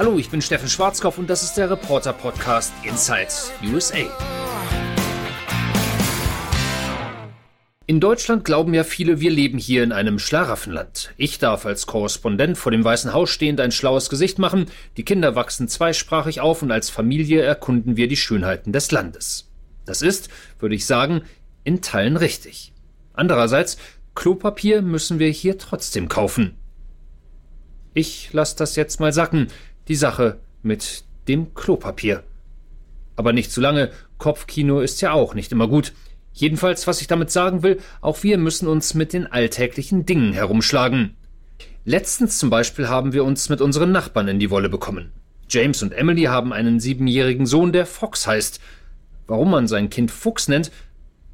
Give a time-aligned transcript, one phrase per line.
[0.00, 3.28] Hallo, ich bin Steffen Schwarzkopf und das ist der Reporter Podcast Inside
[3.70, 3.98] USA.
[7.84, 11.12] In Deutschland glauben ja viele, wir leben hier in einem Schlaraffenland.
[11.18, 15.34] Ich darf als Korrespondent vor dem Weißen Haus stehend ein schlaues Gesicht machen, die Kinder
[15.34, 19.50] wachsen zweisprachig auf und als Familie erkunden wir die Schönheiten des Landes.
[19.84, 20.30] Das ist,
[20.60, 21.24] würde ich sagen,
[21.62, 22.72] in Teilen richtig.
[23.12, 23.76] Andererseits,
[24.14, 26.56] Klopapier müssen wir hier trotzdem kaufen.
[27.92, 29.48] Ich lasse das jetzt mal sacken
[29.88, 32.22] die Sache mit dem Klopapier.
[33.16, 35.92] Aber nicht zu lange, Kopfkino ist ja auch nicht immer gut.
[36.32, 41.16] Jedenfalls, was ich damit sagen will, auch wir müssen uns mit den alltäglichen Dingen herumschlagen.
[41.84, 45.12] Letztens zum Beispiel haben wir uns mit unseren Nachbarn in die Wolle bekommen.
[45.48, 48.60] James und Emily haben einen siebenjährigen Sohn, der Fox heißt.
[49.26, 50.70] Warum man sein Kind Fuchs nennt?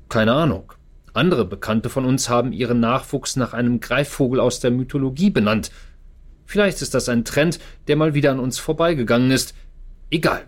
[0.08, 0.72] Keine Ahnung.
[1.12, 5.70] Andere Bekannte von uns haben ihren Nachwuchs nach einem Greifvogel aus der Mythologie benannt.
[6.46, 9.54] Vielleicht ist das ein Trend, der mal wieder an uns vorbeigegangen ist.
[10.10, 10.46] Egal.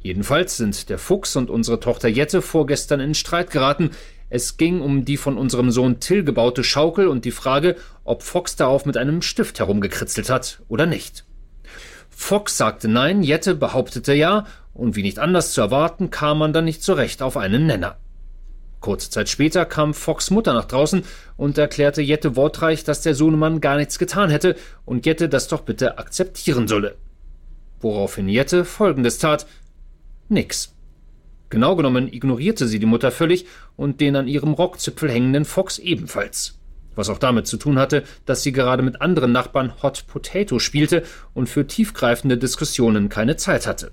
[0.00, 3.90] Jedenfalls sind der Fuchs und unsere Tochter Jette vorgestern in Streit geraten.
[4.30, 8.56] Es ging um die von unserem Sohn Till gebaute Schaukel und die Frage, ob Fox
[8.56, 11.24] darauf mit einem Stift herumgekritzelt hat oder nicht.
[12.08, 16.64] Fox sagte nein, Jette behauptete ja, und wie nicht anders zu erwarten, kam man dann
[16.64, 17.98] nicht zurecht auf einen Nenner.
[18.82, 21.04] Kurze Zeit später kam Fox Mutter nach draußen
[21.36, 25.62] und erklärte Jette wortreich, dass der Sohnemann gar nichts getan hätte und Jette das doch
[25.62, 26.96] bitte akzeptieren solle.
[27.80, 29.46] Woraufhin Jette folgendes tat:
[30.28, 30.74] Nix.
[31.48, 36.58] Genau genommen ignorierte sie die Mutter völlig und den an ihrem Rockzipfel hängenden Fox ebenfalls.
[36.94, 41.04] Was auch damit zu tun hatte, dass sie gerade mit anderen Nachbarn Hot Potato spielte
[41.34, 43.92] und für tiefgreifende Diskussionen keine Zeit hatte.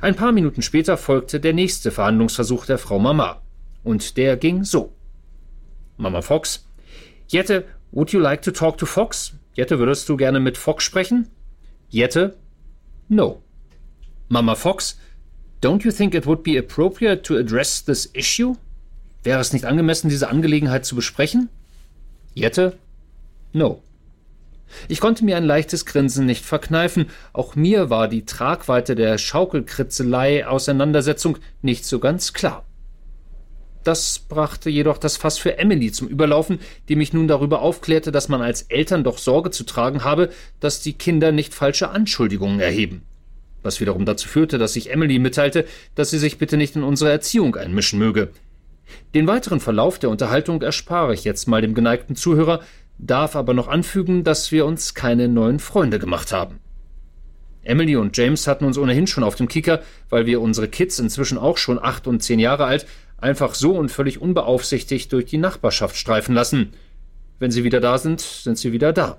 [0.00, 3.42] Ein paar Minuten später folgte der nächste Verhandlungsversuch der Frau Mama.
[3.88, 4.92] Und der ging so.
[5.96, 6.66] Mama Fox.
[7.26, 9.32] Jette, would you like to talk to Fox?
[9.54, 11.30] Jette, würdest du gerne mit Fox sprechen?
[11.88, 12.36] Jette,
[13.08, 13.42] no.
[14.28, 14.98] Mama Fox,
[15.62, 18.56] don't you think it would be appropriate to address this issue?
[19.22, 21.48] Wäre es nicht angemessen, diese Angelegenheit zu besprechen?
[22.34, 22.76] Jette,
[23.54, 23.82] no.
[24.88, 27.06] Ich konnte mir ein leichtes Grinsen nicht verkneifen.
[27.32, 32.67] Auch mir war die Tragweite der Schaukelkritzelei-Auseinandersetzung nicht so ganz klar.
[33.84, 36.58] Das brachte jedoch das Fass für Emily zum Überlaufen,
[36.88, 40.30] die mich nun darüber aufklärte, dass man als Eltern doch Sorge zu tragen habe,
[40.60, 43.02] dass die Kinder nicht falsche Anschuldigungen erheben.
[43.62, 47.10] Was wiederum dazu führte, dass ich Emily mitteilte, dass sie sich bitte nicht in unsere
[47.10, 48.30] Erziehung einmischen möge.
[49.14, 52.60] Den weiteren Verlauf der Unterhaltung erspare ich jetzt mal dem geneigten Zuhörer,
[52.98, 56.60] darf aber noch anfügen, dass wir uns keine neuen Freunde gemacht haben.
[57.62, 61.36] Emily und James hatten uns ohnehin schon auf dem Kicker, weil wir unsere Kids inzwischen
[61.36, 62.86] auch schon acht und zehn Jahre alt
[63.18, 66.72] einfach so und völlig unbeaufsichtigt durch die Nachbarschaft streifen lassen.
[67.38, 69.18] Wenn sie wieder da sind, sind sie wieder da.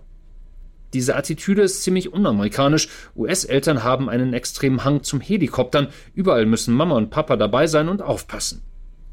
[0.94, 2.90] Diese Attitüde ist ziemlich unamerikanisch.
[3.16, 5.90] US-Eltern haben einen extremen Hang zum Helikoptern.
[6.16, 8.64] Überall müssen Mama und Papa dabei sein und aufpassen.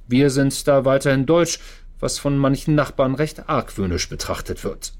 [0.08, 1.58] Wir sind da weiterhin deutsch,
[1.98, 4.92] was von manchen Nachbarn recht argwöhnisch betrachtet wird.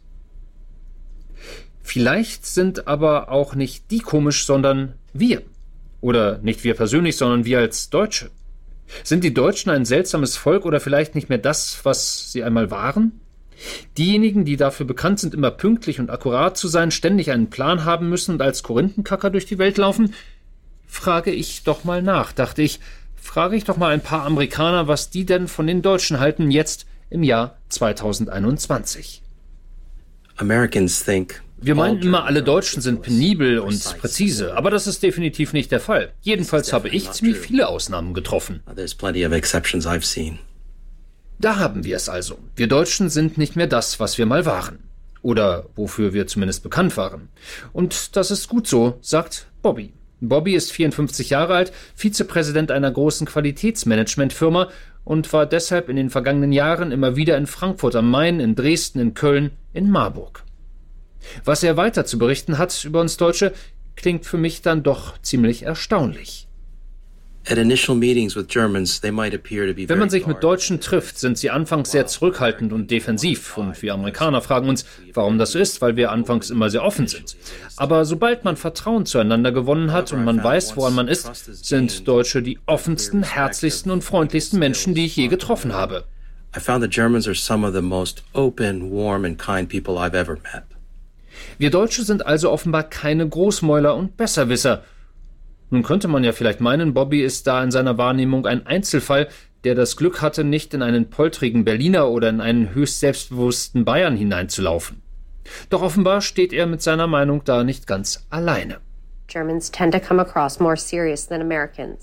[1.82, 5.42] Vielleicht sind aber auch nicht die komisch, sondern wir.
[6.00, 8.30] Oder nicht wir persönlich, sondern wir als Deutsche.
[9.04, 13.20] Sind die Deutschen ein seltsames Volk oder vielleicht nicht mehr das, was sie einmal waren?
[13.97, 18.08] Diejenigen, die dafür bekannt sind, immer pünktlich und akkurat zu sein, ständig einen Plan haben
[18.08, 20.14] müssen und als Korinthenkacker durch die Welt laufen?
[20.86, 22.80] Frage ich doch mal nach, dachte ich.
[23.16, 26.86] Frage ich doch mal ein paar Amerikaner, was die denn von den Deutschen halten jetzt
[27.10, 29.22] im Jahr 2021.
[30.36, 35.52] Americans think wir meinen immer, alle Deutschen sind penibel und präzise, aber das ist definitiv
[35.52, 36.12] nicht der Fall.
[36.20, 38.60] Jedenfalls habe ich ziemlich viele Ausnahmen getroffen.
[41.38, 42.38] Da haben wir es also.
[42.56, 44.78] Wir Deutschen sind nicht mehr das, was wir mal waren.
[45.22, 47.28] Oder wofür wir zumindest bekannt waren.
[47.72, 49.92] Und das ist gut so, sagt Bobby.
[50.20, 54.68] Bobby ist 54 Jahre alt, Vizepräsident einer großen Qualitätsmanagementfirma
[55.04, 58.98] und war deshalb in den vergangenen Jahren immer wieder in Frankfurt am Main, in Dresden,
[58.98, 60.45] in Köln, in Marburg.
[61.44, 63.53] Was er weiter zu berichten hat über uns Deutsche,
[63.97, 66.47] klingt für mich dann doch ziemlich erstaunlich.
[67.48, 67.68] Wenn
[69.98, 73.56] man sich mit Deutschen trifft, sind sie anfangs sehr zurückhaltend und defensiv.
[73.56, 74.84] Und wir Amerikaner fragen uns,
[75.15, 77.36] warum das so ist, weil wir anfangs immer sehr offen sind.
[77.77, 82.42] Aber sobald man Vertrauen zueinander gewonnen hat und man weiß, woran man ist, sind Deutsche
[82.42, 86.03] die offensten, herzlichsten und freundlichsten Menschen, die ich je getroffen habe.
[86.56, 90.16] I found the Germans are some of the most open, warm and kind people I've
[90.16, 90.75] ever met.
[91.59, 94.83] Wir Deutsche sind also offenbar keine Großmäuler und Besserwisser.
[95.71, 99.28] Nun könnte man ja vielleicht meinen, Bobby ist da in seiner Wahrnehmung ein Einzelfall,
[99.65, 104.16] der das Glück hatte, nicht in einen poltrigen Berliner oder in einen höchst selbstbewussten Bayern
[104.16, 105.03] hineinzulaufen.
[105.71, 108.78] Doch offenbar steht er mit seiner Meinung da nicht ganz alleine.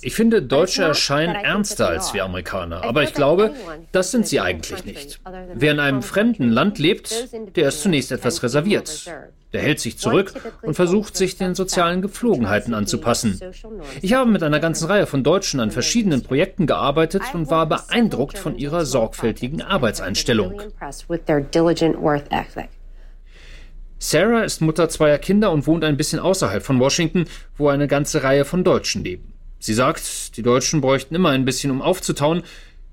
[0.01, 3.51] Ich finde, Deutsche erscheinen ernster als wir Amerikaner, aber ich glaube,
[3.91, 5.21] das sind sie eigentlich nicht.
[5.53, 9.09] Wer in einem fremden Land lebt, der ist zunächst etwas reserviert.
[9.53, 10.33] Der hält sich zurück
[10.63, 13.39] und versucht, sich den sozialen Gepflogenheiten anzupassen.
[14.01, 18.37] Ich habe mit einer ganzen Reihe von Deutschen an verschiedenen Projekten gearbeitet und war beeindruckt
[18.37, 20.59] von ihrer sorgfältigen Arbeitseinstellung.
[24.05, 27.23] Sarah ist Mutter zweier Kinder und wohnt ein bisschen außerhalb von Washington,
[27.55, 29.31] wo eine ganze Reihe von Deutschen leben.
[29.59, 32.43] Sie sagt, die Deutschen bräuchten immer ein bisschen, um aufzutauen,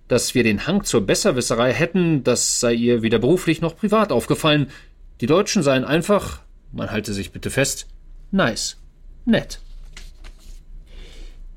[0.06, 4.68] dass wir den Hang zur Besserwisserei hätten, das sei ihr weder beruflich noch privat aufgefallen.
[5.20, 7.88] Die Deutschen seien einfach, man halte sich bitte fest,
[8.30, 8.76] nice,
[9.24, 9.58] nett.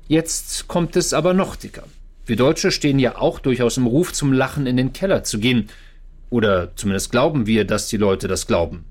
[0.08, 1.84] Jetzt kommt es aber noch dicker.
[2.26, 5.68] Wir Deutsche stehen ja auch durchaus im Ruf, zum Lachen in den Keller zu gehen.
[6.28, 8.86] Oder zumindest glauben wir, dass die Leute das glauben.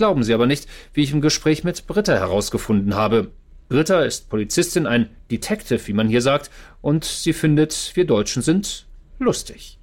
[0.00, 3.32] Glauben Sie aber nicht, wie ich im Gespräch mit Britta herausgefunden habe.
[3.68, 6.50] Britta ist Polizistin, ein Detective, wie man hier sagt,
[6.80, 8.86] und sie findet, wir Deutschen sind
[9.18, 9.78] lustig.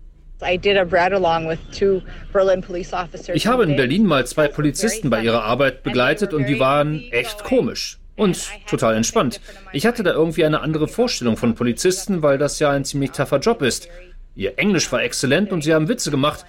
[3.35, 7.43] Ich habe in Berlin mal zwei Polizisten bei ihrer Arbeit begleitet und die waren echt
[7.43, 9.39] komisch und total entspannt.
[9.71, 13.37] Ich hatte da irgendwie eine andere Vorstellung von Polizisten, weil das ja ein ziemlich taffer
[13.37, 13.87] Job ist.
[14.33, 16.43] Ihr Englisch war exzellent und sie haben Witze gemacht.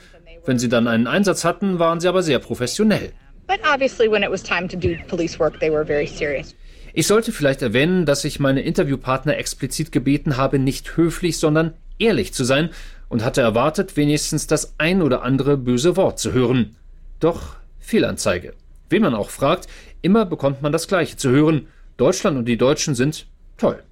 [0.47, 3.13] Wenn sie dann einen Einsatz hatten, waren sie aber sehr professionell.
[3.49, 6.55] But obviously when it was time to do police work, they were very serious.
[6.93, 12.35] Ich sollte vielleicht erwähnen, dass ich meine Interviewpartner explizit gebeten habe, nicht höflich, sondern ehrlich
[12.35, 12.71] zu sein
[13.09, 16.77] und hatte erwartet, wenigstens das ein oder andere böse Wort zu hören.
[17.21, 18.53] Doch Fehlanzeige.
[18.91, 19.67] Wen man auch fragt,
[20.03, 21.69] immer bekommt man das Gleiche zu hören.
[21.97, 23.83] Deutschland und die Deutschen sind toll.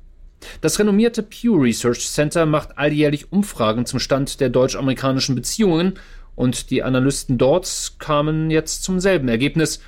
[0.61, 5.94] Das renommierte Pew Research Center macht alljährlich Umfragen zum Stand der deutsch-amerikanischen Beziehungen
[6.36, 9.80] und die Analysten dort kamen jetzt zum selben Ergebnis.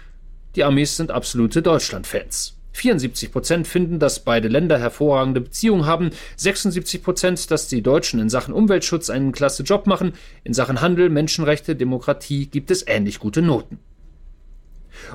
[0.56, 2.56] Die Amis sind absolute Deutschland-Fans.
[2.72, 8.28] 74 Prozent finden, dass beide Länder hervorragende Beziehungen haben, 76 Prozent, dass die Deutschen in
[8.28, 10.12] Sachen Umweltschutz einen klasse Job machen,
[10.44, 13.78] in Sachen Handel, Menschenrechte, Demokratie gibt es ähnlich gute Noten.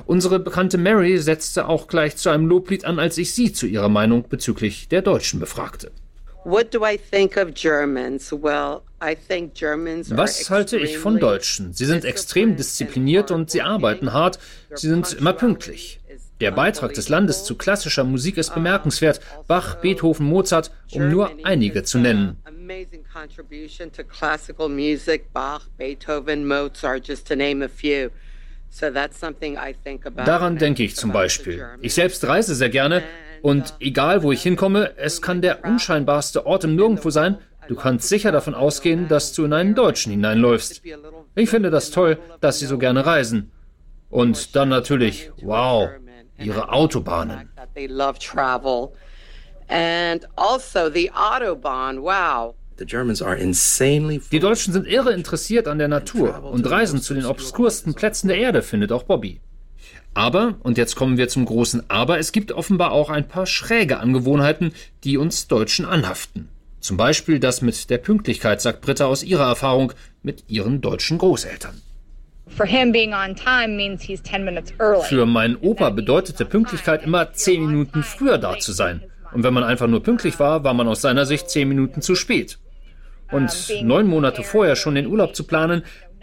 [0.06, 3.88] Unsere bekannte Mary setzte auch gleich zu einem Loblied an, als ich sie zu ihrer
[3.88, 5.90] Meinung bezüglich der Deutschen befragte.
[6.44, 8.30] What do I think of Germans?
[8.30, 11.72] Well, was halte ich von Deutschen?
[11.72, 14.38] Sie sind extrem diszipliniert und sie arbeiten hart.
[14.74, 16.00] Sie sind immer pünktlich.
[16.40, 19.20] Der Beitrag des Landes zu klassischer Musik ist bemerkenswert.
[19.46, 22.36] Bach, Beethoven, Mozart, um nur einige zu nennen.
[30.24, 31.66] Daran denke ich zum Beispiel.
[31.80, 33.02] Ich selbst reise sehr gerne
[33.44, 37.36] und egal wo ich hinkomme, es kann der unscheinbarste Ort im Nirgendwo sein,
[37.68, 40.80] du kannst sicher davon ausgehen, dass du in einen Deutschen hineinläufst.
[41.34, 43.52] Ich finde das toll, dass sie so gerne reisen.
[44.08, 45.90] Und dann natürlich, wow,
[46.38, 47.50] ihre Autobahnen.
[47.54, 47.72] Also
[54.32, 58.38] Die Deutschen sind irre interessiert an der Natur und reisen zu den obskursten Plätzen der
[58.38, 59.42] Erde, findet auch Bobby.
[60.14, 63.98] Aber, und jetzt kommen wir zum großen Aber, es gibt offenbar auch ein paar schräge
[63.98, 64.72] Angewohnheiten,
[65.02, 66.48] die uns Deutschen anhaften.
[66.78, 71.80] Zum Beispiel das mit der Pünktlichkeit, sagt Britta aus ihrer Erfahrung mit ihren deutschen Großeltern.
[75.02, 79.02] Für meinen Opa bedeutete Pünktlichkeit immer zehn Minuten früher da zu sein.
[79.32, 82.14] Und wenn man einfach nur pünktlich war, war man aus seiner Sicht zehn Minuten zu
[82.14, 82.58] spät.
[83.32, 83.50] Und
[83.82, 85.82] neun Monate vorher schon den Urlaub zu planen,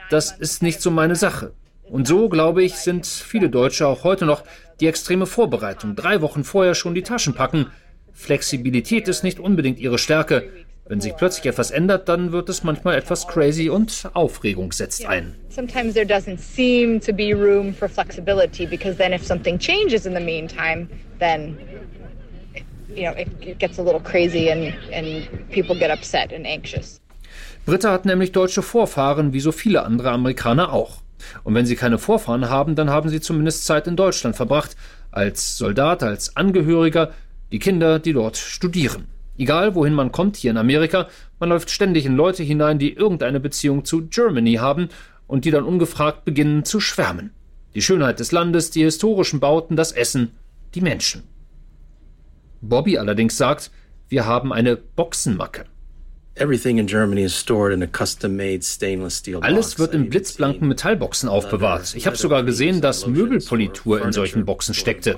[0.09, 1.53] das ist nicht so meine Sache.
[1.91, 4.45] Und so, glaube ich, sind viele Deutsche auch heute noch
[4.79, 5.93] die extreme Vorbereitung.
[5.93, 7.67] Drei Wochen vorher schon die Taschen packen.
[8.13, 10.49] Flexibilität ist nicht unbedingt ihre Stärke.
[10.87, 15.35] Wenn sich plötzlich etwas ändert, dann wird es manchmal etwas crazy und Aufregung setzt ein.
[15.49, 20.13] Sometimes there doesn't seem to be room for flexibility because then if something changes in
[20.13, 20.87] the meantime,
[21.19, 21.57] then
[22.95, 27.01] you know, it gets a little crazy and, and people get upset and anxious.
[27.65, 31.01] Britta hat nämlich deutsche Vorfahren, wie so viele andere Amerikaner auch.
[31.43, 34.75] Und wenn sie keine Vorfahren haben, dann haben sie zumindest Zeit in Deutschland verbracht,
[35.11, 37.11] als Soldat, als Angehöriger,
[37.51, 39.07] die Kinder, die dort studieren.
[39.37, 41.07] Egal wohin man kommt hier in Amerika,
[41.39, 44.89] man läuft ständig in Leute hinein, die irgendeine Beziehung zu Germany haben
[45.27, 47.31] und die dann ungefragt beginnen zu schwärmen.
[47.73, 50.33] Die Schönheit des Landes, die historischen Bauten, das Essen,
[50.75, 51.23] die Menschen.
[52.61, 53.71] Bobby allerdings sagt,
[54.09, 55.65] wir haben eine Boxenmacke.
[59.43, 61.93] Alles wird in blitzblanken Metallboxen aufbewahrt.
[61.95, 65.17] Ich habe sogar gesehen, dass Möbelpolitur in solchen Boxen steckte.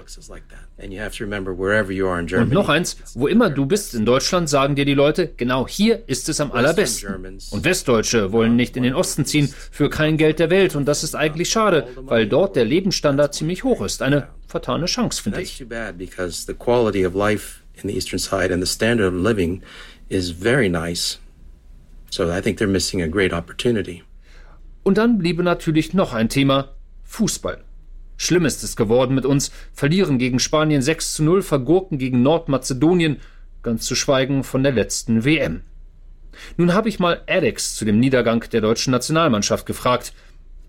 [2.42, 6.02] Und noch eins, wo immer du bist in Deutschland, sagen dir die Leute, genau hier
[6.08, 7.08] ist es am allerbesten.
[7.52, 10.76] Und Westdeutsche wollen nicht in den Osten ziehen für kein Geld der Welt.
[10.76, 14.02] Und das ist eigentlich schade, weil dort der Lebensstandard ziemlich hoch ist.
[14.02, 15.64] Eine vertane Chance, finde ich.
[20.10, 21.20] Is very nice.
[22.10, 24.04] So I think they're missing a great opportunity.
[24.84, 26.70] Und dann bliebe natürlich noch ein Thema:
[27.04, 27.64] Fußball.
[28.18, 33.18] Schlimm ist es geworden mit uns, verlieren gegen Spanien 6 zu 0, vergurken gegen Nordmazedonien,
[33.64, 35.62] ganz zu schweigen von der letzten WM.
[36.58, 40.14] Nun habe ich mal Alex zu dem Niedergang der deutschen Nationalmannschaft gefragt.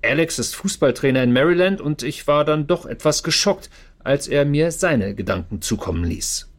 [0.03, 3.71] Alex ist Fußballtrainer in Maryland und ich war dann doch etwas geschockt,
[4.03, 6.51] als er mir seine Gedanken zukommen ließ.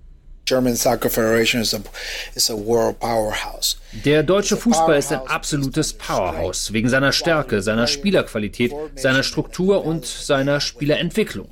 [4.06, 10.06] Der deutsche Fußball ist ein absolutes Powerhouse wegen seiner Stärke, seiner Spielerqualität, seiner Struktur und
[10.06, 11.50] seiner Spielerentwicklung.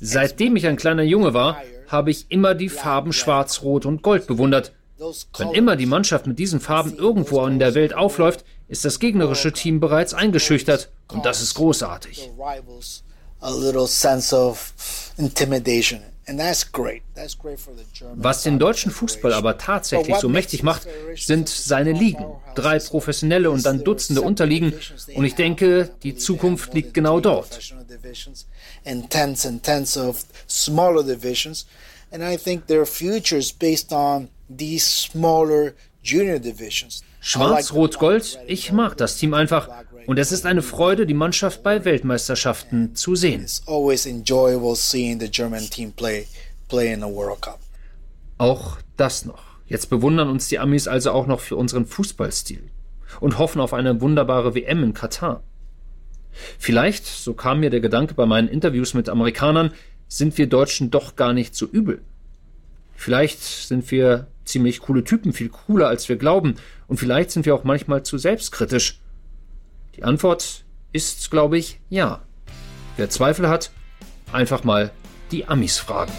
[0.00, 4.26] Seitdem ich ein kleiner Junge war, habe ich immer die Farben Schwarz, Rot und Gold
[4.26, 4.72] bewundert.
[5.36, 9.52] Wenn immer die Mannschaft mit diesen Farben irgendwo in der Welt aufläuft, ist das gegnerische
[9.52, 10.90] Team bereits eingeschüchtert.
[11.08, 12.30] Und das ist großartig
[13.44, 15.03] a little sense of.
[18.14, 22.24] Was den deutschen Fußball aber tatsächlich so mächtig macht, sind seine Ligen.
[22.54, 24.72] Drei professionelle und dann Dutzende Unterliegen.
[25.14, 27.60] Und ich denke, die Zukunft liegt genau dort.
[32.14, 37.02] And I think their future is based on these smaller junior divisions.
[37.26, 39.70] Schwarz-Rot-Gold, ich mag das Team einfach.
[40.06, 43.46] Und es ist eine Freude, die Mannschaft bei Weltmeisterschaften zu sehen.
[48.36, 49.42] Auch das noch.
[49.66, 52.62] Jetzt bewundern uns die Amis also auch noch für unseren Fußballstil
[53.20, 55.42] und hoffen auf eine wunderbare WM in Katar.
[56.58, 59.72] Vielleicht, so kam mir der Gedanke bei meinen Interviews mit Amerikanern,
[60.08, 62.02] sind wir Deutschen doch gar nicht so übel.
[62.94, 67.54] Vielleicht sind wir ziemlich coole Typen, viel cooler als wir glauben, und vielleicht sind wir
[67.54, 69.00] auch manchmal zu selbstkritisch.
[69.96, 72.20] Die Antwort ist, glaube ich, ja.
[72.96, 73.70] Wer Zweifel hat,
[74.32, 74.92] einfach mal
[75.30, 76.12] die Amis fragen.